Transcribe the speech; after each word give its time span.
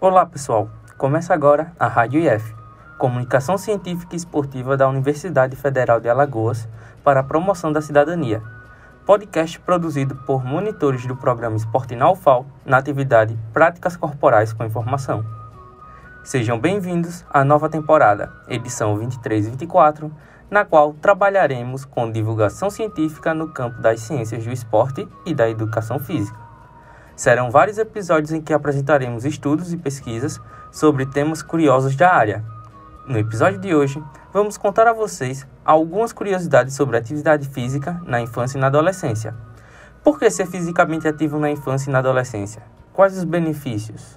Olá 0.00 0.24
pessoal, 0.24 0.70
começa 0.96 1.34
agora 1.34 1.72
a 1.76 1.88
Rádio 1.88 2.20
IF, 2.20 2.54
Comunicação 2.98 3.58
Científica 3.58 4.14
e 4.14 4.16
Esportiva 4.16 4.76
da 4.76 4.88
Universidade 4.88 5.56
Federal 5.56 5.98
de 5.98 6.08
Alagoas 6.08 6.68
para 7.02 7.18
a 7.18 7.24
promoção 7.24 7.72
da 7.72 7.82
cidadania. 7.82 8.40
Podcast 9.04 9.58
produzido 9.58 10.14
por 10.24 10.44
monitores 10.44 11.04
do 11.04 11.16
programa 11.16 11.56
Esporte 11.56 11.96
na 11.96 12.08
UFAL 12.08 12.46
na 12.64 12.76
atividade 12.76 13.36
Práticas 13.52 13.96
Corporais 13.96 14.52
com 14.52 14.64
Informação. 14.64 15.26
Sejam 16.22 16.60
bem-vindos 16.60 17.24
à 17.28 17.42
nova 17.42 17.68
temporada, 17.68 18.32
edição 18.46 18.96
23 18.96 19.48
e 19.48 19.50
24, 19.50 20.14
na 20.48 20.64
qual 20.64 20.92
trabalharemos 20.92 21.84
com 21.84 22.08
divulgação 22.08 22.70
científica 22.70 23.34
no 23.34 23.52
campo 23.52 23.82
das 23.82 23.98
ciências 23.98 24.44
do 24.44 24.52
esporte 24.52 25.08
e 25.26 25.34
da 25.34 25.50
educação 25.50 25.98
física. 25.98 26.47
Serão 27.18 27.50
vários 27.50 27.78
episódios 27.78 28.30
em 28.30 28.40
que 28.40 28.52
apresentaremos 28.52 29.24
estudos 29.24 29.72
e 29.72 29.76
pesquisas 29.76 30.40
sobre 30.70 31.04
temas 31.04 31.42
curiosos 31.42 31.96
da 31.96 32.14
área. 32.14 32.44
No 33.08 33.18
episódio 33.18 33.58
de 33.58 33.74
hoje, 33.74 34.00
vamos 34.32 34.56
contar 34.56 34.86
a 34.86 34.92
vocês 34.92 35.44
algumas 35.64 36.12
curiosidades 36.12 36.76
sobre 36.76 36.96
atividade 36.96 37.48
física 37.48 38.00
na 38.06 38.20
infância 38.20 38.56
e 38.56 38.60
na 38.60 38.68
adolescência. 38.68 39.34
Por 40.04 40.16
que 40.16 40.30
ser 40.30 40.46
fisicamente 40.46 41.08
ativo 41.08 41.40
na 41.40 41.50
infância 41.50 41.90
e 41.90 41.92
na 41.92 41.98
adolescência? 41.98 42.62
Quais 42.92 43.18
os 43.18 43.24
benefícios? 43.24 44.16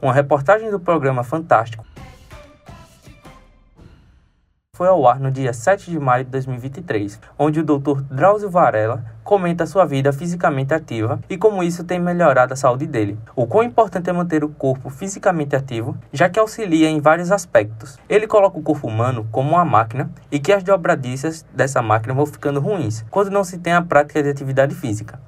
Uma 0.00 0.14
reportagem 0.14 0.70
do 0.70 0.80
programa 0.80 1.22
Fantástico 1.22 1.84
foi 4.78 4.86
ao 4.86 5.08
ar 5.08 5.18
no 5.18 5.28
dia 5.28 5.52
7 5.52 5.90
de 5.90 5.98
maio 5.98 6.24
de 6.24 6.30
2023, 6.30 7.18
onde 7.36 7.58
o 7.58 7.64
Dr. 7.64 8.00
Drauzio 8.02 8.48
Varela 8.48 9.04
comenta 9.24 9.66
sua 9.66 9.84
vida 9.84 10.12
fisicamente 10.12 10.72
ativa 10.72 11.18
e 11.28 11.36
como 11.36 11.64
isso 11.64 11.82
tem 11.82 11.98
melhorado 11.98 12.52
a 12.52 12.56
saúde 12.56 12.86
dele. 12.86 13.18
O 13.34 13.44
quão 13.44 13.64
importante 13.64 14.08
é 14.08 14.12
manter 14.12 14.44
o 14.44 14.48
corpo 14.48 14.88
fisicamente 14.88 15.56
ativo, 15.56 15.98
já 16.12 16.28
que 16.28 16.38
auxilia 16.38 16.88
em 16.88 17.00
vários 17.00 17.32
aspectos. 17.32 17.98
Ele 18.08 18.28
coloca 18.28 18.56
o 18.56 18.62
corpo 18.62 18.86
humano 18.86 19.26
como 19.32 19.50
uma 19.50 19.64
máquina 19.64 20.12
e 20.30 20.38
que 20.38 20.52
as 20.52 20.62
dobradiças 20.62 21.44
dessa 21.52 21.82
máquina 21.82 22.14
vão 22.14 22.24
ficando 22.24 22.60
ruins 22.60 23.04
quando 23.10 23.32
não 23.32 23.42
se 23.42 23.58
tem 23.58 23.72
a 23.72 23.82
prática 23.82 24.22
de 24.22 24.28
atividade 24.28 24.76
física. 24.76 25.18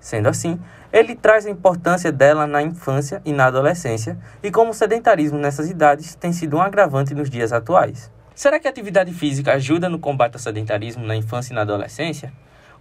Sendo 0.00 0.30
assim, 0.30 0.58
ele 0.92 1.14
traz 1.14 1.46
a 1.46 1.50
importância 1.50 2.10
dela 2.10 2.46
na 2.46 2.62
infância 2.62 3.22
e 3.24 3.32
na 3.32 3.46
adolescência 3.46 4.18
e 4.42 4.50
como 4.50 4.70
o 4.70 4.74
sedentarismo 4.74 5.38
nessas 5.38 5.70
idades 5.70 6.14
tem 6.14 6.32
sido 6.32 6.56
um 6.56 6.60
agravante 6.62 7.14
nos 7.14 7.30
dias 7.30 7.52
atuais. 7.52 8.10
Será 8.34 8.58
que 8.58 8.66
a 8.66 8.70
atividade 8.70 9.12
física 9.12 9.52
ajuda 9.52 9.88
no 9.88 9.98
combate 9.98 10.34
ao 10.34 10.40
sedentarismo 10.40 11.06
na 11.06 11.14
infância 11.14 11.52
e 11.52 11.54
na 11.54 11.60
adolescência? 11.60 12.32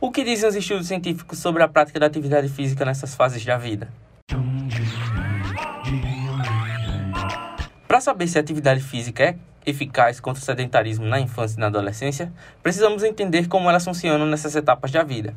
O 0.02 0.12
que 0.12 0.24
dizem 0.24 0.50
os 0.50 0.56
estudos 0.56 0.88
científicos 0.88 1.40
sobre 1.40 1.62
a 1.62 1.68
prática 1.68 2.00
da 2.00 2.06
atividade 2.06 2.48
física 2.48 2.86
nessas 2.86 3.14
fases 3.14 3.44
da 3.46 3.58
vida? 3.58 3.90
Para 7.88 8.00
saber 8.00 8.28
se 8.28 8.38
a 8.38 8.42
atividade 8.42 8.82
física 8.82 9.24
é 9.24 9.36
eficaz 9.66 10.20
contra 10.20 10.42
o 10.42 10.46
sedentarismo 10.46 11.06
na 11.06 11.20
infância 11.20 11.58
e 11.58 11.60
na 11.60 11.68
adolescência, 11.68 12.32
precisamos 12.64 13.04
entender 13.04 13.48
como 13.48 13.70
elas 13.70 13.84
funcionam 13.84 14.26
nessas 14.26 14.56
etapas 14.56 14.92
da 14.92 15.04
vida. 15.04 15.36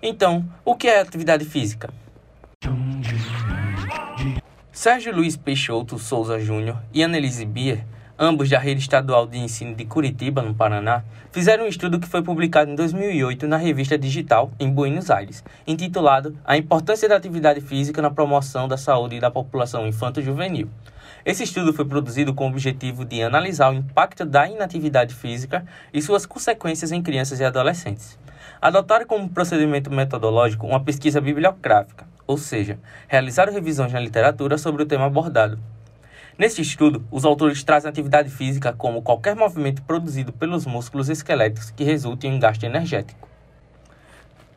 Então, 0.00 0.44
o 0.64 0.76
que 0.76 0.86
é 0.86 1.00
atividade 1.00 1.44
física? 1.44 1.90
Sérgio 4.84 5.16
Luiz 5.16 5.34
Peixoto 5.34 5.98
Souza 5.98 6.38
Júnior 6.38 6.76
e 6.92 7.02
Annelise 7.02 7.46
Bier, 7.46 7.86
ambos 8.18 8.50
da 8.50 8.58
Rede 8.58 8.82
Estadual 8.82 9.26
de 9.26 9.38
Ensino 9.38 9.74
de 9.74 9.86
Curitiba, 9.86 10.42
no 10.42 10.54
Paraná, 10.54 11.02
fizeram 11.32 11.64
um 11.64 11.68
estudo 11.68 11.98
que 11.98 12.06
foi 12.06 12.20
publicado 12.20 12.70
em 12.70 12.74
2008 12.74 13.48
na 13.48 13.56
revista 13.56 13.96
Digital, 13.96 14.52
em 14.60 14.70
Buenos 14.70 15.10
Aires, 15.10 15.42
intitulado 15.66 16.36
A 16.44 16.58
Importância 16.58 17.08
da 17.08 17.16
Atividade 17.16 17.62
Física 17.62 18.02
na 18.02 18.10
Promoção 18.10 18.68
da 18.68 18.76
Saúde 18.76 19.20
da 19.20 19.30
População 19.30 19.86
Infanto-Juvenil. 19.86 20.68
Esse 21.24 21.44
estudo 21.44 21.72
foi 21.72 21.86
produzido 21.86 22.34
com 22.34 22.44
o 22.44 22.50
objetivo 22.50 23.06
de 23.06 23.22
analisar 23.22 23.72
o 23.72 23.74
impacto 23.74 24.26
da 24.26 24.46
inatividade 24.46 25.14
física 25.14 25.64
e 25.94 26.02
suas 26.02 26.26
consequências 26.26 26.92
em 26.92 27.02
crianças 27.02 27.40
e 27.40 27.44
adolescentes. 27.44 28.18
Adotaram 28.60 29.06
como 29.06 29.30
procedimento 29.30 29.90
metodológico 29.90 30.66
uma 30.66 30.84
pesquisa 30.84 31.22
bibliográfica, 31.22 32.04
ou 32.26 32.36
seja, 32.36 32.78
realizaram 33.08 33.52
revisões 33.52 33.92
na 33.92 34.00
literatura 34.00 34.58
sobre 34.58 34.82
o 34.82 34.86
tema 34.86 35.06
abordado. 35.06 35.58
Neste 36.36 36.62
estudo, 36.62 37.04
os 37.10 37.24
autores 37.24 37.62
trazem 37.62 37.88
a 37.88 37.90
atividade 37.90 38.28
física 38.28 38.72
como 38.72 39.02
qualquer 39.02 39.36
movimento 39.36 39.82
produzido 39.82 40.32
pelos 40.32 40.66
músculos 40.66 41.08
esqueléticos 41.08 41.70
que 41.70 41.84
resulte 41.84 42.26
em 42.26 42.32
um 42.32 42.40
gasto 42.40 42.64
energético. 42.64 43.28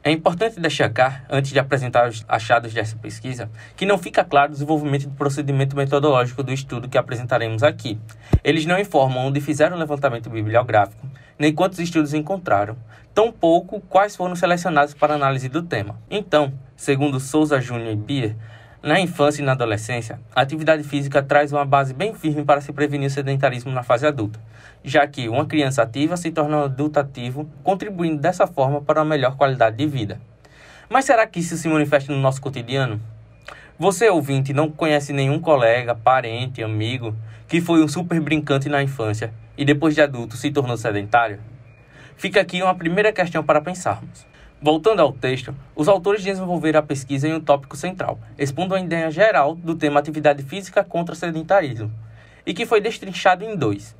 É 0.03 0.09
importante 0.09 0.59
destacar, 0.59 1.25
antes 1.29 1.51
de 1.51 1.59
apresentar 1.59 2.07
os 2.07 2.23
achados 2.29 2.73
dessa 2.73 2.95
pesquisa, 2.95 3.49
que 3.75 3.85
não 3.85 3.97
fica 3.97 4.23
claro 4.23 4.49
o 4.49 4.53
desenvolvimento 4.53 5.09
do 5.09 5.15
procedimento 5.15 5.75
metodológico 5.75 6.41
do 6.41 6.53
estudo 6.53 6.87
que 6.87 6.97
apresentaremos 6.97 7.61
aqui. 7.61 7.99
Eles 8.43 8.65
não 8.65 8.79
informam 8.79 9.27
onde 9.27 9.41
fizeram 9.41 9.75
o 9.75 9.79
levantamento 9.79 10.29
bibliográfico, 10.29 11.05
nem 11.37 11.53
quantos 11.53 11.77
estudos 11.79 12.13
encontraram, 12.13 12.77
tampouco 13.13 13.81
quais 13.81 14.15
foram 14.15 14.35
selecionados 14.35 14.93
para 14.93 15.13
análise 15.13 15.49
do 15.49 15.61
tema. 15.61 15.99
Então, 16.09 16.53
segundo 16.77 17.19
Souza 17.19 17.59
Júnior 17.59 17.91
e 17.91 17.95
Bier, 17.95 18.35
na 18.83 18.99
infância 18.99 19.41
e 19.41 19.45
na 19.45 19.53
adolescência, 19.53 20.19
a 20.33 20.41
atividade 20.41 20.83
física 20.83 21.21
traz 21.23 21.51
uma 21.51 21.65
base 21.65 21.93
bem 21.93 22.13
firme 22.13 22.45
para 22.45 22.61
se 22.61 22.71
prevenir 22.71 23.07
o 23.07 23.09
sedentarismo 23.09 23.71
na 23.71 23.81
fase 23.81 24.05
adulta, 24.05 24.39
já 24.83 25.05
que 25.07 25.27
uma 25.27 25.47
criança 25.47 25.81
ativa 25.81 26.15
se 26.15 26.31
torna 26.31 26.57
um 26.57 26.63
adulto 26.63 26.99
ativo, 26.99 27.49
contribuindo 27.63 28.21
dessa 28.21 28.45
forma 28.45 28.79
para 28.79 29.01
uma 29.01 29.09
melhor 29.09 29.35
qualidade 29.35 29.75
de 29.75 29.87
vida. 29.87 30.21
Mas 30.87 31.05
será 31.05 31.25
que 31.25 31.39
isso 31.39 31.57
se 31.57 31.67
manifesta 31.67 32.13
no 32.13 32.21
nosso 32.21 32.39
cotidiano? 32.39 33.01
Você, 33.79 34.07
ouvinte, 34.09 34.53
não 34.53 34.71
conhece 34.71 35.11
nenhum 35.11 35.39
colega, 35.39 35.95
parente, 35.95 36.63
amigo 36.63 37.15
que 37.47 37.59
foi 37.59 37.83
um 37.83 37.87
super 37.87 38.19
brincante 38.19 38.69
na 38.69 38.83
infância 38.83 39.33
e 39.57 39.65
depois 39.65 39.95
de 39.95 40.01
adulto 40.01 40.37
se 40.37 40.51
tornou 40.51 40.77
sedentário? 40.77 41.39
Fica 42.15 42.39
aqui 42.39 42.61
uma 42.61 42.75
primeira 42.75 43.11
questão 43.11 43.43
para 43.43 43.61
pensarmos. 43.61 44.25
Voltando 44.59 45.01
ao 45.01 45.13
texto, 45.13 45.53
os 45.75 45.87
autores 45.87 46.23
desenvolveram 46.23 46.79
a 46.79 46.83
pesquisa 46.83 47.27
em 47.27 47.33
um 47.33 47.39
tópico 47.39 47.77
central, 47.77 48.19
expondo 48.39 48.73
a 48.73 48.79
ideia 48.79 49.11
geral 49.11 49.53
do 49.53 49.75
tema 49.75 49.99
atividade 49.99 50.41
física 50.41 50.83
contra 50.83 51.13
sedentarismo, 51.13 51.93
e 52.43 52.55
que 52.55 52.65
foi 52.65 52.81
destrinchado 52.81 53.45
em 53.45 53.55
dois. 53.55 53.95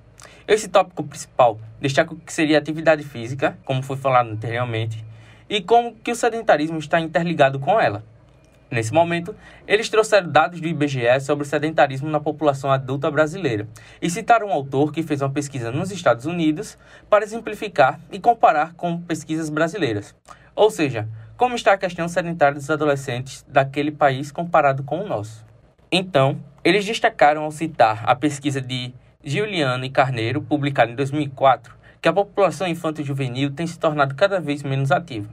Esse 0.47 0.68
tópico 0.68 1.03
principal 1.03 1.59
destaca 1.79 2.12
o 2.12 2.18
que 2.18 2.34
seria 2.34 2.57
atividade 2.57 3.03
física, 3.03 3.56
como 3.66 3.84
foi 3.84 3.97
falado 3.97 4.31
anteriormente, 4.31 5.06
e 5.47 5.62
como 5.62 5.94
que 5.94 6.12
o 6.12 6.16
sedentarismo 6.16 6.79
está 6.79 7.00
interligado 7.00 7.59
com 7.59 7.79
ela. 7.79 8.03
Nesse 8.69 8.91
momento, 8.91 9.35
eles 9.68 9.89
trouxeram 9.89 10.29
dados 10.29 10.59
do 10.59 10.68
IBGE 10.68 11.22
sobre 11.22 11.45
o 11.45 11.47
sedentarismo 11.47 12.09
na 12.09 12.19
população 12.19 12.72
adulta 12.72 13.09
brasileira 13.12 13.68
e 14.01 14.09
citaram 14.09 14.47
um 14.47 14.51
autor 14.51 14.91
que 14.91 15.03
fez 15.03 15.22
uma 15.22 15.29
pesquisa 15.29 15.72
nos 15.72 15.91
Estados 15.91 16.25
Unidos 16.25 16.78
para 17.09 17.24
exemplificar 17.24 18.00
e 18.12 18.19
comparar 18.19 18.74
com 18.74 19.00
pesquisas 19.00 19.50
brasileiras. 19.50 20.13
Ou 20.57 20.72
seja, 20.72 21.07
como 21.38 21.56
está 21.56 21.73
a 21.73 21.78
questão 21.78 22.07
sedentária 22.07 22.56
dos 22.56 22.68
adolescentes 22.72 23.45
daquele 23.47 23.91
país 23.91 24.31
comparado 24.31 24.81
com 24.81 25.01
o 25.01 25.07
nosso. 25.07 25.45
Então, 25.91 26.40
eles 26.63 26.84
destacaram 26.84 27.44
ao 27.44 27.51
citar 27.51 28.01
a 28.03 28.16
pesquisa 28.16 28.59
de 28.59 28.91
Giuliano 29.23 29.85
e 29.85 29.90
Carneiro, 29.91 30.41
publicada 30.41 30.91
em 30.91 30.95
2004, 30.95 31.75
que 32.01 32.09
a 32.09 32.13
população 32.13 32.68
infanto-juvenil 32.68 33.51
tem 33.51 33.68
se 33.68 33.77
tornado 33.77 34.15
cada 34.15 34.39
vez 34.39 34.63
menos 34.63 34.92
ativa 34.92 35.30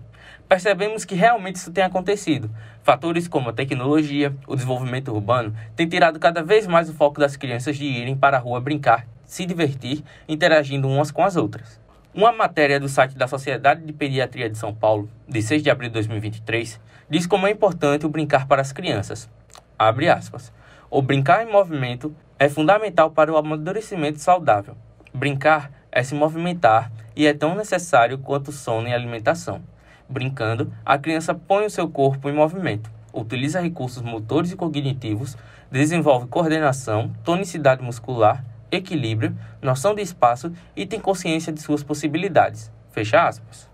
percebemos 0.49 1.05
que 1.05 1.15
realmente 1.15 1.57
isso 1.57 1.73
tem 1.73 1.85
acontecido. 1.85 2.51
Fatores 2.83 3.27
como 3.27 3.51
a 3.51 3.53
tecnologia, 3.53 4.35
o 4.47 4.55
desenvolvimento 4.55 5.11
urbano, 5.11 5.55
têm 5.75 5.89
tirado 5.89 6.19
cada 6.19 6.43
vez 6.43 6.67
mais 6.67 6.89
o 6.89 6.95
foco 6.95 7.19
das 7.19 7.37
crianças 7.37 7.77
de 7.77 7.85
irem 7.85 8.17
para 8.17 8.37
a 8.37 8.41
rua 8.41 8.61
brincar, 8.61 9.07
se 9.25 9.47
divertir, 9.47 10.05
interagindo 10.29 10.89
umas 10.89 11.11
com 11.11 11.25
as 11.25 11.37
outras. 11.37 11.81
Uma 12.17 12.31
matéria 12.31 12.79
do 12.79 12.89
site 12.89 13.19
da 13.19 13.27
Sociedade 13.27 13.85
de 13.85 13.93
Pediatria 13.93 14.49
de 14.49 14.57
São 14.57 14.73
Paulo, 14.73 15.11
de 15.29 15.43
6 15.43 15.65
de 15.65 15.69
abril 15.69 15.89
de 15.89 15.95
2023, 15.95 16.81
diz 17.11 17.27
como 17.27 17.49
é 17.49 17.51
importante 17.51 18.07
o 18.07 18.09
brincar 18.09 18.47
para 18.47 18.63
as 18.63 18.71
crianças. 18.71 19.29
Abre 19.77 20.09
aspas. 20.09 20.53
O 20.89 21.03
brincar 21.03 21.43
em 21.43 21.51
movimento 21.51 22.15
é 22.39 22.49
fundamental 22.49 23.11
para 23.11 23.33
o 23.33 23.37
amadurecimento 23.37 24.21
saudável. 24.21 24.77
Brincar 25.13 25.73
é 25.91 26.05
se 26.05 26.15
movimentar 26.15 26.93
e 27.17 27.27
é 27.27 27.35
tão 27.35 27.57
necessário 27.57 28.17
quanto 28.19 28.53
sono 28.53 28.87
e 28.87 28.95
alimentação. 28.95 29.61
Brincando, 30.09 30.73
a 30.87 30.97
criança 30.97 31.35
põe 31.35 31.67
o 31.67 31.71
seu 31.71 31.91
corpo 31.91 32.31
em 32.31 32.33
movimento, 32.33 32.93
utiliza 33.13 33.61
recursos 33.61 34.03
motores 34.03 34.53
e 34.53 34.57
cognitivos, 34.57 35.37
desenvolve 35.69 36.29
coordenação, 36.29 37.13
tonicidade 37.25 37.83
muscular, 37.83 38.45
equilíbrio, 38.71 39.37
noção 39.63 39.95
de 39.95 40.03
espaço 40.03 40.53
e 40.77 40.87
tem 40.87 41.01
consciência 41.01 41.53
de 41.53 41.61
suas 41.61 41.83
possibilidades. 41.83 42.71
Fecha 42.91 43.27
aspas. 43.27 43.69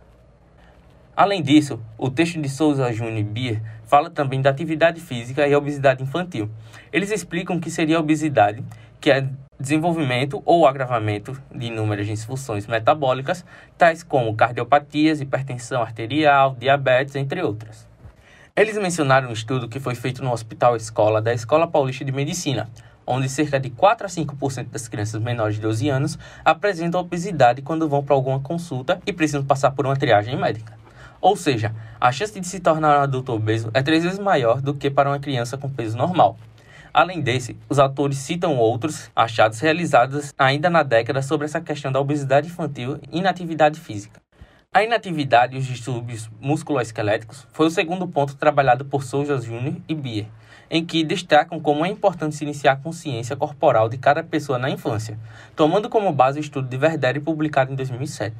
Além 1.17 1.43
disso, 1.43 1.81
o 1.99 2.09
texto 2.09 2.41
de 2.41 2.49
Souza 2.49 2.93
Júnior 2.93 3.25
Bier 3.25 3.63
fala 3.85 4.09
também 4.09 4.41
da 4.41 4.51
atividade 4.51 5.01
física 5.01 5.47
e 5.47 5.55
obesidade 5.55 6.03
infantil. 6.03 6.49
Eles 6.93 7.11
explicam 7.11 7.61
que 7.61 7.71
seria 7.71 7.99
a 7.99 8.01
obesidade, 8.01 8.65
que 9.01 9.11
é 9.11 9.29
desenvolvimento 9.59 10.41
ou 10.47 10.67
agravamento 10.67 11.39
de 11.55 11.67
inúmeras 11.67 12.07
disfunções 12.07 12.67
metabólicas, 12.67 13.45
tais 13.77 14.03
como 14.03 14.35
cardiopatias, 14.35 15.21
hipertensão 15.21 15.83
arterial, 15.83 16.57
diabetes, 16.59 17.17
entre 17.17 17.43
outras. 17.43 17.87
Eles 18.57 18.79
mencionaram 18.79 19.29
um 19.29 19.33
estudo 19.33 19.69
que 19.69 19.79
foi 19.79 19.95
feito 19.95 20.25
no 20.25 20.33
Hospital 20.33 20.77
Escola 20.77 21.21
da 21.21 21.33
Escola 21.33 21.69
Paulista 21.69 22.05
de 22.05 22.13
Medicina, 22.13 22.69
onde 23.11 23.29
cerca 23.29 23.59
de 23.59 23.71
4 23.71 24.07
a 24.07 24.09
5% 24.09 24.69
das 24.71 24.87
crianças 24.87 25.21
menores 25.21 25.57
de 25.57 25.61
12 25.61 25.89
anos 25.89 26.19
apresentam 26.45 27.01
obesidade 27.01 27.61
quando 27.61 27.89
vão 27.89 28.03
para 28.03 28.15
alguma 28.15 28.41
consulta 28.41 29.01
e 29.05 29.13
precisam 29.13 29.45
passar 29.45 29.73
por 29.73 29.85
uma 29.85 29.97
triagem 29.97 30.37
médica. 30.37 30.79
Ou 31.21 31.37
seja, 31.37 31.75
a 32.01 32.11
chance 32.13 32.39
de 32.39 32.47
se 32.47 32.61
tornar 32.61 32.99
um 32.99 33.03
adulto 33.03 33.33
obeso 33.33 33.71
é 33.75 33.83
três 33.83 34.05
vezes 34.05 34.19
maior 34.19 34.63
do 34.63 34.73
que 34.73 34.89
para 34.91 35.11
uma 35.11 35.19
criança 35.19 35.59
com 35.59 35.69
peso 35.69 35.97
normal. 35.97 36.39
Além 36.95 37.21
desse, 37.21 37.57
os 37.69 37.79
autores 37.79 38.19
citam 38.19 38.57
outros 38.57 39.11
achados 39.15 39.61
realizados 39.61 40.33
ainda 40.39 40.71
na 40.71 40.83
década 40.83 41.21
sobre 41.21 41.45
essa 41.45 41.61
questão 41.61 41.93
da 41.93 42.01
obesidade 42.01 42.49
infantil 42.49 42.99
e 43.13 43.19
inatividade 43.19 43.79
física. 43.79 44.21
A 44.73 44.83
inatividade 44.83 45.57
e 45.57 45.59
os 45.59 45.67
distúrbios 45.67 46.31
musculoesqueléticos 46.41 47.47
foi 47.53 47.67
o 47.67 47.71
segundo 47.71 48.07
ponto 48.07 48.37
trabalhado 48.37 48.85
por 48.85 49.03
Souza 49.03 49.37
Jr. 49.37 49.77
e 49.89 49.95
Bier, 49.95 50.27
em 50.71 50.85
que 50.85 51.03
destacam 51.03 51.59
como 51.59 51.85
é 51.85 51.89
importante 51.89 52.37
se 52.37 52.45
iniciar 52.45 52.73
a 52.73 52.77
consciência 52.77 53.35
corporal 53.35 53.89
de 53.89 53.99
cada 53.99 54.23
pessoa 54.23 54.59
na 54.59 54.71
infância, 54.71 55.19
tomando 55.57 55.89
como 55.89 56.13
base 56.13 56.39
o 56.39 56.41
estudo 56.41 56.69
de 56.69 56.77
Verdere 56.77 57.19
publicado 57.19 57.73
em 57.73 57.75
2007. 57.75 58.37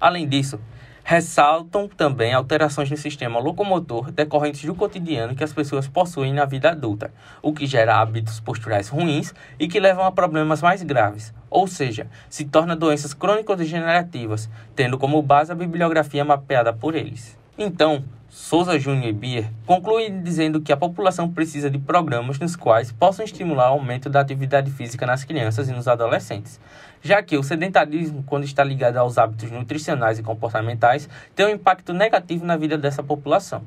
Além 0.00 0.28
disso, 0.28 0.60
ressaltam 1.04 1.86
também 1.86 2.32
alterações 2.32 2.90
no 2.90 2.96
sistema 2.96 3.38
locomotor 3.38 4.10
decorrentes 4.10 4.64
do 4.64 4.74
cotidiano 4.74 5.34
que 5.34 5.44
as 5.44 5.52
pessoas 5.52 5.86
possuem 5.86 6.32
na 6.32 6.46
vida 6.46 6.70
adulta, 6.70 7.12
o 7.42 7.52
que 7.52 7.66
gera 7.66 8.00
hábitos 8.00 8.40
posturais 8.40 8.88
ruins 8.88 9.34
e 9.58 9.68
que 9.68 9.78
levam 9.78 10.04
a 10.06 10.10
problemas 10.10 10.62
mais 10.62 10.82
graves, 10.82 11.32
ou 11.50 11.66
seja, 11.66 12.06
se 12.28 12.46
torna 12.46 12.74
doenças 12.74 13.12
crônico-degenerativas, 13.12 14.48
tendo 14.74 14.98
como 14.98 15.20
base 15.20 15.52
a 15.52 15.54
bibliografia 15.54 16.24
mapeada 16.24 16.72
por 16.72 16.94
eles. 16.94 17.38
Então, 17.58 18.02
Souza 18.36 18.76
Júnior 18.80 19.10
e 19.10 19.12
Bier 19.12 19.48
concluem 19.64 20.20
dizendo 20.20 20.60
que 20.60 20.72
a 20.72 20.76
população 20.76 21.30
precisa 21.30 21.70
de 21.70 21.78
programas 21.78 22.36
nos 22.36 22.56
quais 22.56 22.90
possam 22.90 23.24
estimular 23.24 23.70
o 23.70 23.74
aumento 23.74 24.10
da 24.10 24.18
atividade 24.18 24.72
física 24.72 25.06
nas 25.06 25.22
crianças 25.22 25.68
e 25.68 25.72
nos 25.72 25.86
adolescentes, 25.86 26.58
já 27.00 27.22
que 27.22 27.38
o 27.38 27.44
sedentarismo, 27.44 28.24
quando 28.24 28.42
está 28.42 28.64
ligado 28.64 28.96
aos 28.96 29.18
hábitos 29.18 29.52
nutricionais 29.52 30.18
e 30.18 30.22
comportamentais, 30.24 31.08
tem 31.32 31.46
um 31.46 31.50
impacto 31.50 31.92
negativo 31.92 32.44
na 32.44 32.56
vida 32.56 32.76
dessa 32.76 33.04
população. 33.04 33.62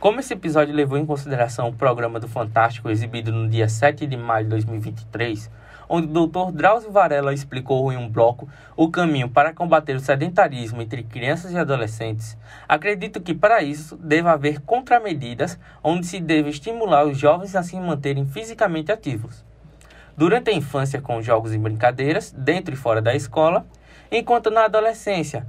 Como 0.00 0.18
esse 0.18 0.34
episódio 0.34 0.74
levou 0.74 0.98
em 0.98 1.06
consideração 1.06 1.68
o 1.68 1.72
programa 1.72 2.18
do 2.18 2.26
Fantástico 2.26 2.90
exibido 2.90 3.30
no 3.30 3.48
dia 3.48 3.68
7 3.68 4.08
de 4.08 4.16
maio 4.16 4.42
de 4.42 4.50
2023, 4.50 5.48
onde 5.88 6.06
o 6.08 6.26
Dr. 6.26 6.52
Drauzio 6.52 6.92
Varela 6.92 7.32
explicou 7.32 7.92
em 7.92 7.96
um 7.96 8.08
bloco 8.08 8.48
o 8.76 8.90
caminho 8.90 9.28
para 9.28 9.54
combater 9.54 9.96
o 9.96 10.00
sedentarismo 10.00 10.82
entre 10.82 11.02
crianças 11.02 11.52
e 11.52 11.58
adolescentes, 11.58 12.36
acredito 12.68 13.20
que 13.20 13.34
para 13.34 13.62
isso 13.62 13.96
deva 13.96 14.32
haver 14.32 14.60
contramedidas 14.60 15.58
onde 15.82 16.06
se 16.06 16.20
deve 16.20 16.50
estimular 16.50 17.06
os 17.06 17.16
jovens 17.16 17.56
a 17.56 17.62
se 17.62 17.76
manterem 17.80 18.26
fisicamente 18.26 18.92
ativos. 18.92 19.44
Durante 20.16 20.50
a 20.50 20.54
infância, 20.54 21.00
com 21.00 21.22
jogos 21.22 21.54
e 21.54 21.58
brincadeiras, 21.58 22.32
dentro 22.36 22.74
e 22.74 22.76
fora 22.76 23.00
da 23.00 23.14
escola, 23.14 23.64
enquanto 24.10 24.50
na 24.50 24.64
adolescência, 24.64 25.46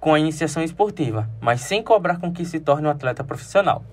com 0.00 0.14
a 0.14 0.18
iniciação 0.18 0.62
esportiva, 0.62 1.28
mas 1.40 1.60
sem 1.60 1.82
cobrar 1.82 2.18
com 2.18 2.32
que 2.32 2.44
se 2.44 2.60
torne 2.60 2.86
um 2.86 2.90
atleta 2.90 3.22
profissional. 3.22 3.84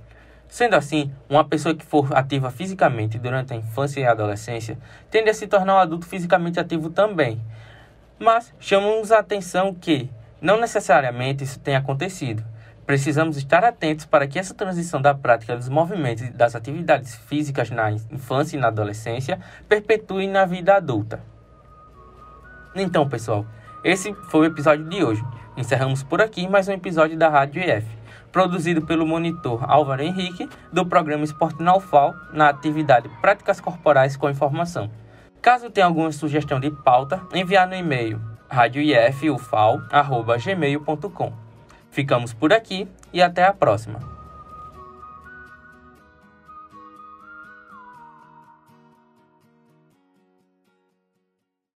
Sendo 0.48 0.76
assim, 0.76 1.12
uma 1.30 1.44
pessoa 1.44 1.76
que 1.76 1.86
for 1.86 2.16
ativa 2.16 2.50
fisicamente 2.50 3.18
durante 3.18 3.54
a 3.54 3.56
infância 3.56 4.00
e 4.00 4.06
a 4.06 4.12
adolescência 4.12 4.78
tende 5.10 5.30
a 5.30 5.34
se 5.34 5.48
tornar 5.48 5.76
um 5.76 5.80
adulto 5.80 6.06
fisicamente 6.06 6.60
ativo 6.60 6.90
também. 6.90 7.42
Mas 8.18 8.54
chamamos 8.60 9.12
a 9.12 9.20
atenção 9.20 9.74
que 9.74 10.10
não 10.42 10.60
necessariamente 10.60 11.44
isso 11.44 11.60
tenha 11.60 11.80
acontecido. 11.80 12.44
Precisamos 12.86 13.36
estar 13.36 13.64
atentos 13.64 14.06
para 14.06 14.28
que 14.28 14.38
essa 14.38 14.54
transição 14.54 15.02
da 15.02 15.14
prática 15.14 15.58
dos 15.58 15.68
movimentos 15.68 16.24
e 16.24 16.30
das 16.30 16.56
atividades 16.56 17.16
físicas 17.16 17.72
na 17.72 17.92
infância 17.92 18.56
e 18.56 18.60
na 18.60 18.68
adolescência 18.68 19.40
perpetue 19.68 20.28
na 20.28 20.46
vida 20.46 20.76
adulta. 20.76 21.20
Então, 22.76 23.10
pessoal, 23.10 23.46
esse 23.84 24.14
foi 24.30 24.42
o 24.42 24.52
episódio 24.52 24.88
de 24.88 25.04
hoje. 25.04 25.24
Encerramos 25.58 26.04
por 26.04 26.22
aqui 26.22 26.48
mais 26.48 26.68
um 26.68 26.74
episódio 26.74 27.18
da 27.18 27.28
Rádio 27.28 27.62
EF 27.64 27.95
produzido 28.36 28.82
pelo 28.82 29.08
monitor 29.08 29.64
Álvaro 29.64 30.04
Henrique, 30.04 30.50
do 30.70 30.86
programa 30.86 31.24
Esporte 31.24 31.64
na 31.64 31.74
UFAL, 31.74 32.14
na 32.34 32.50
atividade 32.50 33.08
Práticas 33.22 33.62
Corporais 33.62 34.18
com 34.18 34.30
Informação. 34.30 34.92
Caso 35.42 35.70
tenha 35.70 35.88
alguma 35.88 36.12
sugestão 36.12 36.60
de 36.60 36.70
pauta, 36.70 37.22
enviar 37.34 37.66
no 37.66 37.76
e-mail 37.76 38.20
radioifufal.gmail.com. 38.50 41.34
Ficamos 41.90 42.34
por 42.34 42.52
aqui 42.52 42.90
e 43.14 43.22
até 43.22 43.46
a 43.46 43.54
próxima. 43.54 44.15